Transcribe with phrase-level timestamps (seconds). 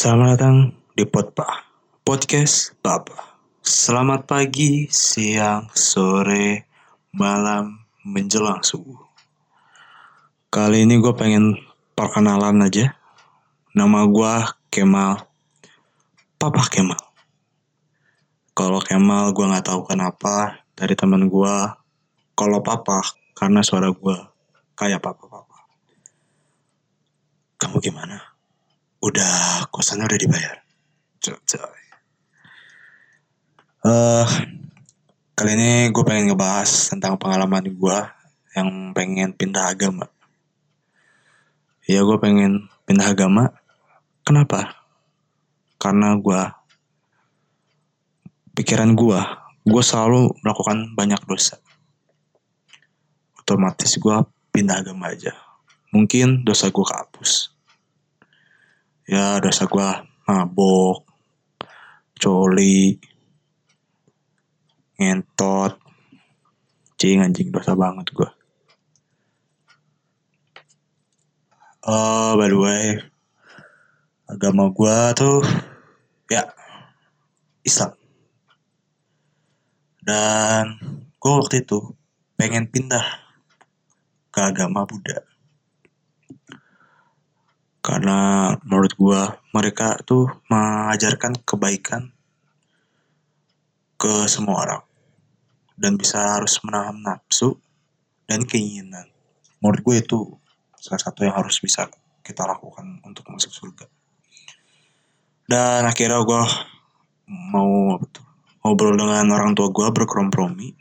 [0.00, 0.56] Selamat datang
[0.96, 1.44] di Potpa
[2.00, 3.36] Podcast Papa.
[3.60, 6.64] Selamat pagi, siang, sore,
[7.12, 8.96] malam, menjelang subuh.
[10.48, 11.52] Kali ini gue pengen
[11.92, 12.96] perkenalan aja.
[13.76, 14.32] Nama gue
[14.72, 15.20] Kemal.
[16.40, 17.04] Papa Kemal.
[18.56, 21.56] Kalau Kemal gue nggak tahu kenapa dari teman gue.
[22.32, 23.04] Kalau Papa
[23.36, 24.16] karena suara gue
[24.80, 25.68] kayak Papa-Papa.
[27.60, 28.39] Kamu gimana?
[29.00, 30.56] Udah kosannya udah dibayar.
[31.24, 31.80] Coy.
[33.80, 34.28] Eh,
[35.32, 37.98] kali ini gue pengen ngebahas tentang pengalaman gue
[38.52, 40.04] yang pengen pindah agama.
[41.88, 43.56] Ya gue pengen pindah agama.
[44.20, 44.84] Kenapa?
[45.80, 46.42] Karena gue
[48.52, 49.20] pikiran gue,
[49.64, 51.56] gue selalu melakukan banyak dosa.
[53.40, 54.16] Otomatis gue
[54.52, 55.32] pindah agama aja.
[55.88, 57.49] Mungkin dosa gue kehapus
[59.10, 59.90] ya dosa gue
[60.30, 61.02] mabok
[62.14, 62.94] coli
[65.02, 65.74] ngentot.
[67.00, 68.30] Cing anjing dosa banget gue
[71.86, 72.86] uh, by the way
[74.28, 75.42] agama gue tuh
[76.30, 76.46] ya
[77.66, 77.92] Islam.
[80.00, 80.80] Dan
[81.20, 81.92] gue waktu itu
[82.38, 83.04] pengen pindah
[84.32, 85.29] ke agama Buddha
[88.00, 92.08] karena menurut gua mereka tuh mengajarkan kebaikan
[94.00, 94.82] ke semua orang.
[95.76, 97.60] Dan bisa harus menahan nafsu
[98.24, 99.04] dan keinginan.
[99.60, 100.18] Menurut gue itu
[100.80, 101.92] salah satu yang harus bisa
[102.24, 103.84] kita lakukan untuk masuk surga.
[105.44, 106.42] Dan akhirnya gue
[107.52, 108.00] mau
[108.64, 110.72] ngobrol dengan orang tua gue berkompromi.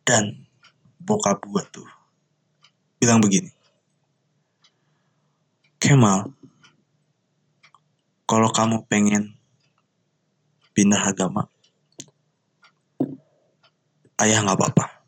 [0.00, 0.48] Dan
[0.96, 1.88] bokap gue tuh
[2.96, 3.55] bilang begini
[5.86, 6.34] Kemal,
[8.26, 9.38] kalau kamu pengen
[10.74, 11.46] pindah agama,
[14.18, 15.06] ayah nggak apa-apa.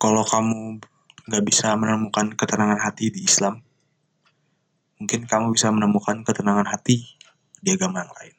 [0.00, 0.80] Kalau kamu
[1.28, 3.60] nggak bisa menemukan ketenangan hati di Islam,
[4.96, 7.04] mungkin kamu bisa menemukan ketenangan hati
[7.60, 8.34] di agama yang lain.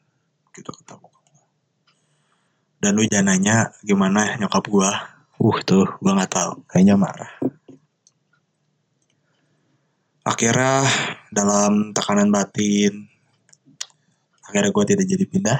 [0.57, 0.97] Gitu kata.
[2.81, 5.21] Dan lu jangan nanya gimana nyokap gua.
[5.37, 6.65] Uh tuh, gua nggak tahu.
[6.65, 7.29] Kayaknya marah.
[10.39, 10.87] Akhirnya
[11.35, 13.11] dalam tekanan batin,
[14.39, 15.59] akhirnya gue tidak jadi pindah.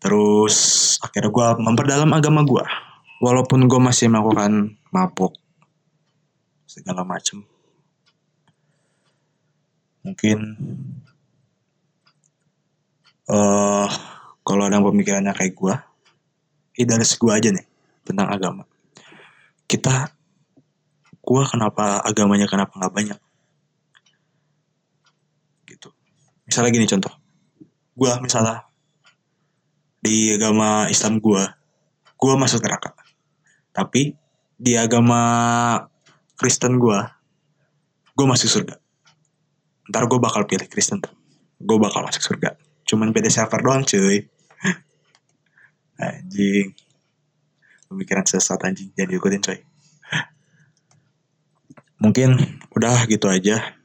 [0.00, 0.56] Terus
[1.04, 2.64] akhirnya gue memperdalam agama gue.
[3.20, 5.36] Walaupun gue masih melakukan mabuk
[6.64, 7.44] segala macem.
[10.08, 10.38] Mungkin
[13.28, 13.88] eh
[14.40, 15.74] kalau ada pemikirannya kayak gue,
[16.80, 17.68] idealis gue aja nih
[18.00, 18.64] tentang agama.
[19.68, 20.21] Kita
[21.22, 23.18] gue kenapa agamanya kenapa nggak banyak?
[25.70, 25.88] Gitu.
[26.50, 27.14] Misalnya gini contoh.
[27.94, 28.66] Gue misalnya
[30.02, 31.42] di agama Islam gue
[32.18, 32.98] gue masuk neraka.
[33.70, 34.18] Tapi
[34.58, 35.20] di agama
[36.34, 36.98] Kristen gue
[38.18, 38.74] gue masuk surga.
[39.94, 40.98] Ntar gue bakal pilih Kristen
[41.62, 42.58] gue bakal masuk surga.
[42.82, 44.26] Cuman beda server doang cuy.
[46.02, 46.74] Anjing.
[47.86, 48.90] Pemikiran sesat anjing.
[48.96, 49.71] Jadi ikutin coy
[52.02, 52.34] mungkin
[52.74, 53.78] udah gitu aja.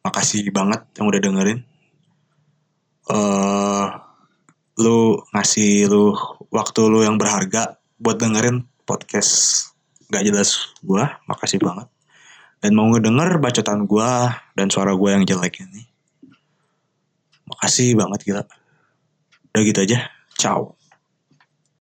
[0.00, 1.60] Makasih banget yang udah dengerin.
[3.08, 3.92] Uh,
[4.80, 6.16] lu ngasih lu
[6.48, 9.64] waktu lu yang berharga buat dengerin podcast
[10.08, 11.20] gak jelas gua.
[11.28, 11.92] Makasih banget.
[12.64, 15.84] Dan mau ngedenger bacotan gua dan suara gua yang jelek ini.
[17.44, 18.42] Makasih banget gila.
[19.52, 20.08] Udah gitu aja.
[20.40, 20.77] Ciao